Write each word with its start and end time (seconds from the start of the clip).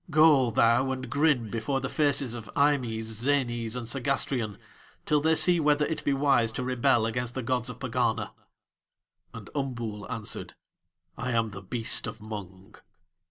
Go, 0.09 0.49
thou 0.49 0.89
and 0.91 1.07
grin 1.11 1.51
before 1.51 1.79
the 1.79 1.87
faces 1.87 2.33
of 2.33 2.49
Eimës, 2.55 3.03
Zänës, 3.03 3.75
and 3.75 3.85
Segástrion 3.85 4.57
till 5.05 5.21
they 5.21 5.35
see 5.35 5.59
whether 5.59 5.85
it 5.85 6.03
be 6.03 6.11
wise 6.11 6.51
to 6.53 6.63
rebel 6.63 7.05
against 7.05 7.35
the 7.35 7.43
gods 7.43 7.69
of 7.69 7.77
Pegana." 7.77 8.33
And 9.31 9.51
Umbool 9.53 10.09
answered: 10.09 10.55
"I 11.19 11.33
am 11.33 11.51
the 11.51 11.61
beast 11.61 12.07
of 12.07 12.19
Mung." 12.19 12.73